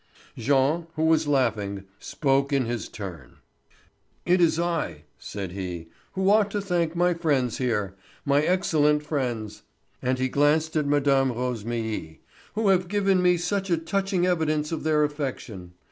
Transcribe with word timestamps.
Jean, 0.35 0.87
who 0.95 1.03
was 1.05 1.27
laughing, 1.27 1.83
spoke 1.99 2.51
in 2.51 2.65
his 2.65 2.89
turn: 2.89 3.37
"It 4.25 4.41
is 4.41 4.59
I," 4.59 5.03
said 5.19 5.51
he, 5.51 5.89
"who 6.13 6.27
ought 6.31 6.49
to 6.49 6.59
thank 6.59 6.95
my 6.95 7.13
friends 7.13 7.59
here, 7.59 7.93
my 8.25 8.41
excellent 8.41 9.03
friends," 9.03 9.61
and 10.01 10.17
he 10.17 10.27
glanced 10.27 10.75
at 10.75 10.87
Mme. 10.87 11.03
Rosémilly, 11.29 12.17
"who 12.55 12.69
have 12.69 12.87
given 12.87 13.21
me 13.21 13.37
such 13.37 13.69
a 13.69 13.77
touching 13.77 14.25
evidence 14.25 14.71
of 14.71 14.81
their 14.83 15.03
affection. 15.03 15.73